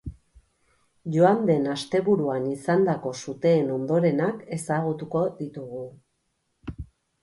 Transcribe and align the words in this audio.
Joan 1.15 1.45
den 1.49 1.67
asteburuan 1.75 2.49
izandako 2.55 3.13
suteen 3.27 3.71
ondorenak 3.77 4.45
ezagutuko 4.61 5.27
ditugu. 5.41 5.89